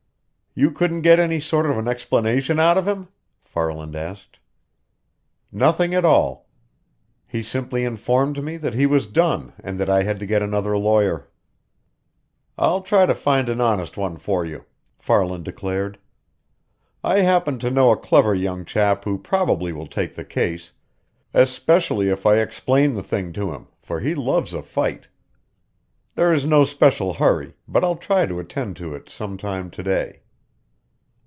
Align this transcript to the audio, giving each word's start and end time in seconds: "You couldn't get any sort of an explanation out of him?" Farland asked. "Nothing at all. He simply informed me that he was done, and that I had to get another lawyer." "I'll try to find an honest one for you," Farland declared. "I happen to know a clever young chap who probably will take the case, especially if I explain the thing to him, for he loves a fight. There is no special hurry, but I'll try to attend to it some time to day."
"You 0.53 0.69
couldn't 0.69 1.03
get 1.03 1.17
any 1.17 1.39
sort 1.39 1.65
of 1.65 1.77
an 1.77 1.87
explanation 1.87 2.59
out 2.59 2.77
of 2.77 2.85
him?" 2.85 3.07
Farland 3.41 3.95
asked. 3.95 4.37
"Nothing 5.49 5.95
at 5.95 6.03
all. 6.03 6.49
He 7.25 7.41
simply 7.41 7.85
informed 7.85 8.43
me 8.43 8.57
that 8.57 8.73
he 8.73 8.85
was 8.85 9.07
done, 9.07 9.53
and 9.63 9.79
that 9.79 9.89
I 9.89 10.03
had 10.03 10.19
to 10.19 10.25
get 10.25 10.41
another 10.41 10.77
lawyer." 10.77 11.29
"I'll 12.57 12.81
try 12.81 13.05
to 13.05 13.15
find 13.15 13.47
an 13.47 13.61
honest 13.61 13.95
one 13.95 14.17
for 14.17 14.43
you," 14.45 14.65
Farland 14.99 15.45
declared. 15.45 15.97
"I 17.01 17.19
happen 17.21 17.57
to 17.59 17.71
know 17.71 17.89
a 17.93 17.97
clever 17.97 18.35
young 18.35 18.65
chap 18.65 19.05
who 19.05 19.17
probably 19.17 19.71
will 19.71 19.87
take 19.87 20.15
the 20.15 20.25
case, 20.25 20.73
especially 21.33 22.09
if 22.09 22.25
I 22.25 22.35
explain 22.39 22.91
the 22.93 23.03
thing 23.03 23.31
to 23.33 23.53
him, 23.53 23.67
for 23.81 24.01
he 24.01 24.13
loves 24.15 24.53
a 24.53 24.61
fight. 24.61 25.07
There 26.15 26.33
is 26.33 26.45
no 26.45 26.65
special 26.65 27.13
hurry, 27.13 27.55
but 27.69 27.85
I'll 27.85 27.95
try 27.95 28.25
to 28.25 28.37
attend 28.41 28.75
to 28.75 28.93
it 28.93 29.07
some 29.07 29.37
time 29.37 29.71
to 29.71 29.81
day." 29.81 30.17